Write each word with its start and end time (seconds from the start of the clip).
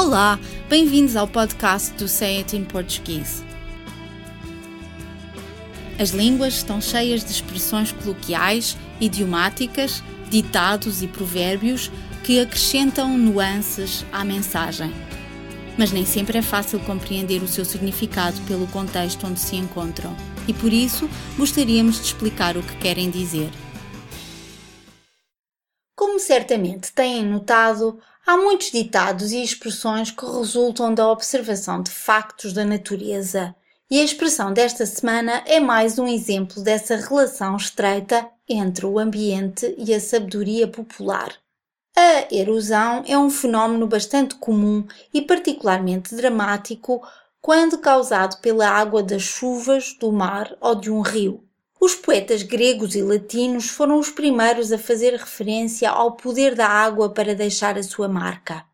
Olá, 0.00 0.38
bem-vindos 0.68 1.16
ao 1.16 1.26
podcast 1.26 1.92
do 1.94 2.04
It 2.24 2.56
in 2.56 2.62
Português. 2.62 3.44
As 5.98 6.10
línguas 6.10 6.54
estão 6.58 6.80
cheias 6.80 7.24
de 7.24 7.32
expressões 7.32 7.90
coloquiais, 7.90 8.76
idiomáticas, 9.00 10.00
ditados 10.30 11.02
e 11.02 11.08
provérbios 11.08 11.90
que 12.22 12.38
acrescentam 12.38 13.18
nuances 13.18 14.06
à 14.12 14.24
mensagem. 14.24 14.92
Mas 15.76 15.90
nem 15.90 16.06
sempre 16.06 16.38
é 16.38 16.42
fácil 16.42 16.78
compreender 16.78 17.42
o 17.42 17.48
seu 17.48 17.64
significado 17.64 18.40
pelo 18.42 18.68
contexto 18.68 19.26
onde 19.26 19.40
se 19.40 19.56
encontram, 19.56 20.16
e 20.46 20.54
por 20.54 20.72
isso 20.72 21.10
gostaríamos 21.36 21.96
de 21.96 22.06
explicar 22.06 22.56
o 22.56 22.62
que 22.62 22.76
querem 22.76 23.10
dizer. 23.10 23.50
Como 25.98 26.20
certamente 26.20 26.92
têm 26.92 27.26
notado, 27.26 27.98
há 28.24 28.36
muitos 28.36 28.70
ditados 28.70 29.32
e 29.32 29.42
expressões 29.42 30.12
que 30.12 30.24
resultam 30.24 30.94
da 30.94 31.10
observação 31.10 31.82
de 31.82 31.90
factos 31.90 32.52
da 32.52 32.64
natureza, 32.64 33.52
e 33.90 33.98
a 33.98 34.04
expressão 34.04 34.52
desta 34.52 34.86
semana 34.86 35.42
é 35.44 35.58
mais 35.58 35.98
um 35.98 36.06
exemplo 36.06 36.62
dessa 36.62 36.94
relação 36.94 37.56
estreita 37.56 38.30
entre 38.48 38.86
o 38.86 38.96
ambiente 38.96 39.74
e 39.76 39.92
a 39.92 39.98
sabedoria 39.98 40.68
popular. 40.68 41.34
A 41.96 42.32
erosão 42.32 43.02
é 43.04 43.18
um 43.18 43.28
fenómeno 43.28 43.84
bastante 43.88 44.36
comum 44.36 44.86
e 45.12 45.20
particularmente 45.20 46.14
dramático 46.14 47.02
quando 47.40 47.76
causado 47.76 48.40
pela 48.40 48.70
água 48.70 49.02
das 49.02 49.22
chuvas, 49.22 49.96
do 49.98 50.12
mar 50.12 50.56
ou 50.60 50.76
de 50.76 50.92
um 50.92 51.00
rio. 51.00 51.47
Os 51.80 51.94
poetas 51.94 52.42
gregos 52.42 52.96
e 52.96 53.02
latinos 53.02 53.68
foram 53.68 54.00
os 54.00 54.10
primeiros 54.10 54.72
a 54.72 54.78
fazer 54.78 55.12
referência 55.14 55.88
ao 55.88 56.16
poder 56.16 56.56
da 56.56 56.66
água 56.66 57.12
para 57.12 57.36
deixar 57.36 57.78
a 57.78 57.82
sua 57.82 58.08
marca. 58.08 58.66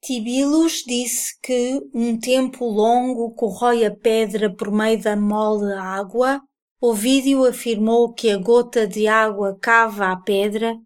Tibilus 0.00 0.84
disse 0.86 1.38
que 1.40 1.80
um 1.94 2.18
tempo 2.18 2.64
longo 2.64 3.34
corrói 3.34 3.84
a 3.84 3.90
pedra 3.90 4.52
por 4.52 4.70
meio 4.70 5.00
da 5.00 5.16
mole 5.16 5.72
água. 5.72 6.40
Ovídio 6.80 7.44
afirmou 7.44 8.12
que 8.12 8.30
a 8.30 8.36
gota 8.36 8.86
de 8.86 9.06
água 9.06 9.56
cava 9.60 10.10
a 10.10 10.16
pedra. 10.16 10.76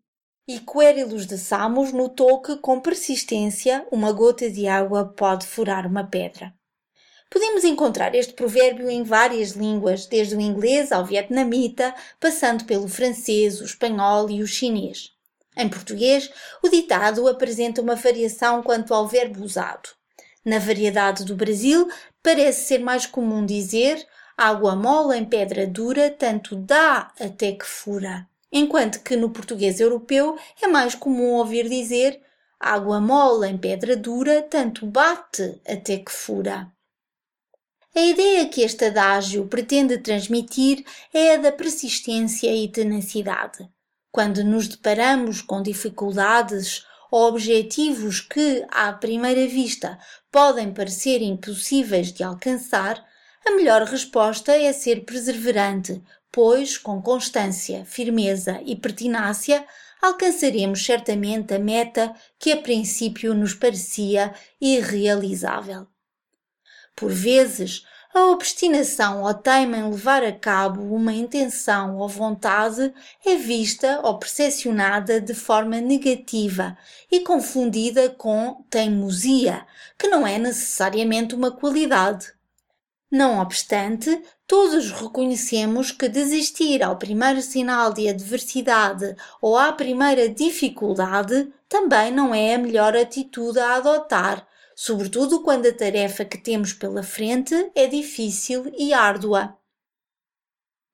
E 0.48 0.60
Quérilos 0.60 1.26
de 1.26 1.38
Samos 1.38 1.92
notou 1.92 2.40
que, 2.40 2.56
com 2.58 2.80
persistência, 2.80 3.86
uma 3.90 4.12
gota 4.12 4.50
de 4.50 4.66
água 4.66 5.06
pode 5.06 5.46
furar 5.46 5.86
uma 5.86 6.04
pedra. 6.04 6.54
Podemos 7.28 7.64
encontrar 7.64 8.14
este 8.14 8.32
provérbio 8.32 8.88
em 8.88 9.02
várias 9.02 9.50
línguas, 9.50 10.06
desde 10.06 10.36
o 10.36 10.40
inglês 10.40 10.92
ao 10.92 11.04
vietnamita, 11.04 11.94
passando 12.20 12.64
pelo 12.64 12.88
francês, 12.88 13.60
o 13.60 13.64
espanhol 13.64 14.30
e 14.30 14.42
o 14.42 14.46
chinês. 14.46 15.12
Em 15.56 15.68
português, 15.68 16.30
o 16.62 16.68
ditado 16.68 17.26
apresenta 17.26 17.80
uma 17.82 17.96
variação 17.96 18.62
quanto 18.62 18.94
ao 18.94 19.08
verbo 19.08 19.42
usado. 19.42 19.88
Na 20.44 20.58
variedade 20.58 21.24
do 21.24 21.34
Brasil, 21.34 21.88
parece 22.22 22.66
ser 22.66 22.78
mais 22.78 23.06
comum 23.06 23.44
dizer 23.44 24.06
água 24.36 24.76
mole 24.76 25.18
em 25.18 25.24
pedra 25.24 25.66
dura, 25.66 26.10
tanto 26.10 26.54
dá 26.54 27.10
até 27.18 27.52
que 27.52 27.66
fura. 27.66 28.28
Enquanto 28.52 29.00
que 29.00 29.16
no 29.16 29.30
português 29.30 29.80
europeu 29.80 30.38
é 30.62 30.68
mais 30.68 30.94
comum 30.94 31.32
ouvir 31.34 31.68
dizer 31.68 32.20
água 32.60 33.00
mole 33.00 33.48
em 33.48 33.58
pedra 33.58 33.96
dura, 33.96 34.42
tanto 34.42 34.86
bate 34.86 35.60
até 35.66 35.98
que 35.98 36.12
fura. 36.12 36.70
A 37.96 38.00
ideia 38.00 38.46
que 38.46 38.60
este 38.60 38.84
adágio 38.84 39.46
pretende 39.46 39.96
transmitir 39.96 40.84
é 41.14 41.32
a 41.32 41.38
da 41.38 41.50
persistência 41.50 42.54
e 42.54 42.68
tenacidade. 42.68 43.66
Quando 44.12 44.44
nos 44.44 44.68
deparamos 44.68 45.40
com 45.40 45.62
dificuldades 45.62 46.84
ou 47.10 47.26
objetivos 47.26 48.20
que, 48.20 48.66
à 48.68 48.92
primeira 48.92 49.46
vista, 49.46 49.98
podem 50.30 50.74
parecer 50.74 51.22
impossíveis 51.22 52.12
de 52.12 52.22
alcançar, 52.22 53.02
a 53.46 53.52
melhor 53.52 53.82
resposta 53.84 54.52
é 54.52 54.74
ser 54.74 55.06
perseverante, 55.06 56.02
pois, 56.30 56.76
com 56.76 57.00
constância, 57.00 57.86
firmeza 57.86 58.60
e 58.66 58.76
pertinácia, 58.76 59.64
alcançaremos 60.02 60.84
certamente 60.84 61.54
a 61.54 61.58
meta 61.58 62.14
que 62.38 62.52
a 62.52 62.60
princípio 62.60 63.32
nos 63.32 63.54
parecia 63.54 64.34
irrealizável. 64.60 65.86
Por 66.96 67.12
vezes, 67.12 67.84
a 68.16 68.30
obstinação 68.30 69.24
ou 69.24 69.34
teima 69.34 69.76
em 69.76 69.90
levar 69.90 70.24
a 70.24 70.32
cabo 70.32 70.80
uma 70.94 71.12
intenção 71.12 71.98
ou 71.98 72.08
vontade 72.08 72.90
é 73.22 73.36
vista 73.36 74.00
ou 74.02 74.18
percepcionada 74.18 75.20
de 75.20 75.34
forma 75.34 75.82
negativa 75.82 76.78
e 77.10 77.20
confundida 77.20 78.08
com 78.08 78.64
teimosia, 78.70 79.66
que 79.98 80.08
não 80.08 80.26
é 80.26 80.38
necessariamente 80.38 81.34
uma 81.34 81.50
qualidade. 81.50 82.32
Não 83.10 83.38
obstante, 83.38 84.22
todos 84.46 84.90
reconhecemos 84.92 85.90
que 85.90 86.08
desistir 86.08 86.82
ao 86.82 86.96
primeiro 86.96 87.42
sinal 87.42 87.92
de 87.92 88.08
adversidade 88.08 89.14
ou 89.42 89.58
à 89.58 89.70
primeira 89.72 90.26
dificuldade 90.26 91.52
também 91.68 92.10
não 92.10 92.34
é 92.34 92.54
a 92.54 92.58
melhor 92.58 92.96
atitude 92.96 93.58
a 93.58 93.74
adotar 93.74 94.48
sobretudo 94.76 95.42
quando 95.42 95.66
a 95.66 95.72
tarefa 95.72 96.22
que 96.22 96.36
temos 96.36 96.74
pela 96.74 97.02
frente 97.02 97.54
é 97.74 97.86
difícil 97.86 98.70
e 98.76 98.92
árdua. 98.92 99.56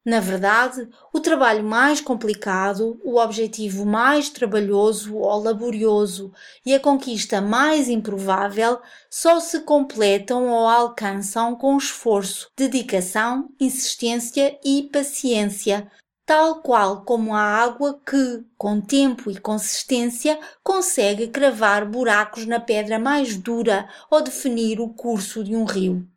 Na 0.04 0.18
verdade, 0.18 0.88
o 1.12 1.20
trabalho 1.20 1.62
mais 1.62 2.00
complicado, 2.00 3.00
o 3.04 3.20
objetivo 3.20 3.86
mais 3.86 4.28
trabalhoso 4.28 5.16
ou 5.16 5.42
laborioso 5.42 6.32
e 6.66 6.74
a 6.74 6.80
conquista 6.80 7.40
mais 7.40 7.88
improvável 7.88 8.80
só 9.08 9.38
se 9.38 9.60
completam 9.60 10.48
ou 10.48 10.66
alcançam 10.66 11.54
com 11.54 11.76
esforço, 11.76 12.50
dedicação, 12.56 13.48
insistência 13.60 14.58
e 14.64 14.88
paciência, 14.92 15.88
tal 16.32 16.62
qual 16.62 17.02
como 17.04 17.34
a 17.34 17.42
água 17.42 18.00
que, 18.06 18.42
com 18.56 18.80
tempo 18.80 19.30
e 19.30 19.38
consistência, 19.38 20.40
consegue 20.64 21.28
cravar 21.28 21.86
buracos 21.86 22.46
na 22.46 22.58
pedra 22.58 22.98
mais 22.98 23.36
dura 23.36 23.86
ou 24.10 24.22
definir 24.22 24.80
o 24.80 24.88
curso 24.88 25.44
de 25.44 25.54
um 25.54 25.64
rio. 25.64 26.08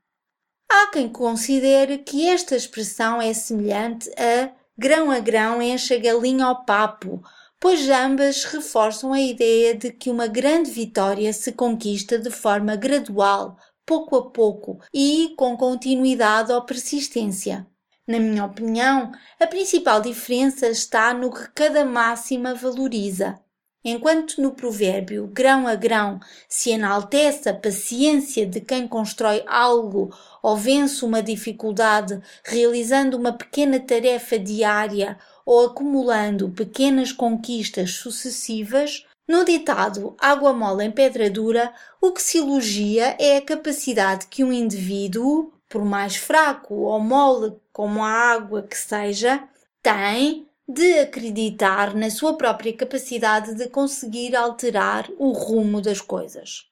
Há 0.72 0.88
quem 0.88 1.10
considere 1.10 1.98
que 1.98 2.30
esta 2.30 2.56
expressão 2.56 3.22
é 3.22 3.34
semelhante 3.34 4.10
a 4.12 4.52
grão 4.78 5.12
a 5.12 5.20
grão 5.20 5.62
enche 5.62 5.96
a 5.96 6.00
galinha 6.00 6.46
ao 6.46 6.64
papo, 6.64 7.22
pois 7.60 7.90
ambas 7.90 8.46
reforçam 8.46 9.12
a 9.12 9.20
ideia 9.20 9.76
de 9.76 9.92
que 9.92 10.10
uma 10.10 10.28
grande 10.28 10.72
vitória 10.72 11.34
se 11.34 11.52
conquista 11.52 12.18
de 12.18 12.32
forma 12.32 12.78
gradual, 12.78 13.58
pouco 13.86 14.16
a 14.16 14.30
pouco 14.30 14.80
e 14.94 15.34
com 15.36 15.58
continuidade 15.58 16.54
ou 16.54 16.62
persistência. 16.62 17.68
Na 18.08 18.20
minha 18.20 18.46
opinião, 18.46 19.12
a 19.40 19.48
principal 19.48 20.00
diferença 20.00 20.68
está 20.68 21.12
no 21.12 21.34
que 21.34 21.50
cada 21.56 21.84
máxima 21.84 22.54
valoriza. 22.54 23.40
Enquanto 23.84 24.42
no 24.42 24.52
provérbio 24.52 25.28
grão 25.28 25.68
a 25.68 25.76
grão 25.76 26.20
se 26.50 26.72
enaltece 26.72 27.48
a 27.48 27.54
paciência 27.54 28.46
de 28.46 28.60
quem 28.60 28.88
constrói 28.88 29.44
algo 29.48 30.12
ou 30.42 30.58
vence 30.58 31.06
uma 31.06 31.22
dificuldade 31.22 32.20
realizando 32.44 33.16
uma 33.16 33.32
pequena 33.32 33.80
tarefa 33.80 34.40
diária 34.40 35.18
ou 35.46 35.68
acumulando 35.68 36.50
pequenas 36.50 37.12
conquistas 37.12 37.92
sucessivas, 37.92 39.06
no 39.28 39.44
ditado 39.44 40.16
água 40.20 40.54
mole 40.54 40.86
em 40.86 40.92
pedra 40.92 41.30
dura, 41.30 41.72
o 42.02 42.12
que 42.12 42.22
se 42.22 42.38
elogia 42.38 43.16
é 43.20 43.38
a 43.38 43.42
capacidade 43.42 44.28
que 44.28 44.44
um 44.44 44.52
indivíduo, 44.54 45.52
por 45.70 45.84
mais 45.84 46.16
fraco 46.16 46.74
ou 46.76 47.00
mole 47.00 47.56
como 47.72 48.04
a 48.04 48.10
água 48.10 48.64
que 48.64 48.78
seja, 48.78 49.48
tem 49.82 50.48
de 50.68 51.00
acreditar 51.00 51.94
na 51.94 52.10
sua 52.10 52.38
própria 52.38 52.74
capacidade 52.74 53.54
de 53.54 53.68
conseguir 53.70 54.36
alterar 54.36 55.08
o 55.18 55.32
rumo 55.32 55.82
das 55.82 56.02
coisas. 56.02 56.66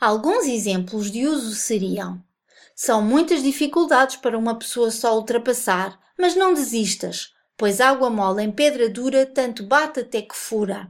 Alguns 0.00 0.46
exemplos 0.46 1.10
de 1.10 1.26
uso 1.26 1.54
seriam: 1.54 2.22
são 2.74 3.02
muitas 3.02 3.42
dificuldades 3.42 4.16
para 4.16 4.38
uma 4.38 4.58
pessoa 4.58 4.90
só 4.90 5.16
ultrapassar, 5.16 5.98
mas 6.18 6.34
não 6.34 6.54
desistas, 6.54 7.32
pois 7.56 7.80
água 7.80 8.10
mole 8.10 8.42
em 8.42 8.50
pedra 8.50 8.88
dura 8.88 9.26
tanto 9.26 9.62
bate 9.62 10.00
até 10.00 10.22
que 10.22 10.34
fura. 10.34 10.88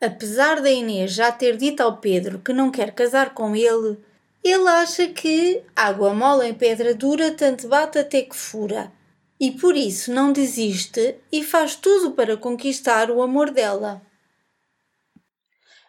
Apesar 0.00 0.60
da 0.60 0.70
Inês 0.70 1.12
já 1.12 1.32
ter 1.32 1.56
dito 1.56 1.80
ao 1.80 1.96
Pedro 1.96 2.38
que 2.40 2.52
não 2.52 2.70
quer 2.70 2.94
casar 2.94 3.32
com 3.32 3.56
ele, 3.56 3.98
ele 4.46 4.68
acha 4.68 5.08
que 5.08 5.62
água 5.74 6.14
mole 6.14 6.48
em 6.48 6.54
pedra 6.54 6.94
dura 6.94 7.30
tanto 7.32 7.68
bate 7.68 7.98
até 7.98 8.22
que 8.22 8.36
fura, 8.36 8.92
e 9.38 9.50
por 9.50 9.76
isso 9.76 10.12
não 10.12 10.32
desiste 10.32 11.16
e 11.30 11.42
faz 11.42 11.74
tudo 11.74 12.12
para 12.12 12.36
conquistar 12.36 13.10
o 13.10 13.22
amor 13.22 13.50
dela. 13.50 14.02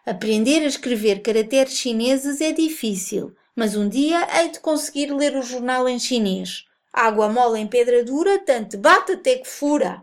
Aprender 0.04 0.62
a 0.62 0.66
escrever 0.66 1.20
caracteres 1.20 1.74
chineses 1.74 2.40
é 2.40 2.52
difícil, 2.52 3.34
mas 3.54 3.76
um 3.76 3.88
dia 3.88 4.26
hei 4.40 4.50
de 4.50 4.60
conseguir 4.60 5.12
ler 5.12 5.36
o 5.36 5.42
jornal 5.42 5.88
em 5.88 5.98
chinês. 5.98 6.64
Água 6.92 7.28
mole 7.28 7.60
em 7.60 7.66
pedra 7.66 8.02
dura, 8.02 8.38
tanto 8.38 8.78
bate 8.78 9.12
até 9.12 9.36
que 9.36 9.48
fura. 9.48 10.02